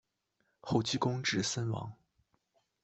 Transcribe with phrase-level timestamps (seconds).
[0.61, 1.93] 后积功至森王。